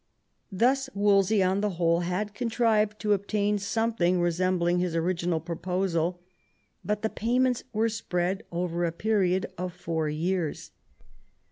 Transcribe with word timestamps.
Thus 0.51 0.89
Wolsey, 0.95 1.43
on 1.43 1.61
the 1.61 1.69
whole, 1.77 1.99
had 1.99 2.33
contrived 2.33 2.99
to 3.01 3.13
obtain 3.13 3.59
something 3.59 4.19
resembling 4.19 4.81
Ids 4.81 4.95
original 4.95 5.39
proposal, 5.39 6.23
but 6.83 7.03
the 7.03 7.09
payments 7.11 7.63
were 7.71 7.87
spread 7.87 8.41
over 8.51 8.83
a 8.83 8.91
period 8.91 9.45
of 9.59 9.73
four 9.75 10.09
years. 10.09 10.71